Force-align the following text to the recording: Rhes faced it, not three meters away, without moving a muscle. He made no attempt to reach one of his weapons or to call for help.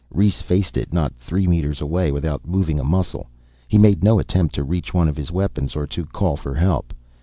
Rhes 0.11 0.41
faced 0.41 0.77
it, 0.77 0.91
not 0.91 1.13
three 1.13 1.45
meters 1.45 1.79
away, 1.79 2.11
without 2.11 2.47
moving 2.47 2.79
a 2.79 2.83
muscle. 2.83 3.29
He 3.67 3.77
made 3.77 4.03
no 4.03 4.17
attempt 4.17 4.55
to 4.55 4.63
reach 4.63 4.95
one 4.95 5.07
of 5.07 5.15
his 5.15 5.31
weapons 5.31 5.75
or 5.75 5.85
to 5.85 6.05
call 6.05 6.35
for 6.35 6.55
help. 6.55 6.91